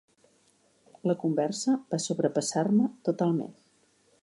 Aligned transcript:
La 1.09 1.15
conversa 1.25 1.77
va 1.95 2.01
sobrepassar-me 2.07 2.91
totalment. 3.11 3.57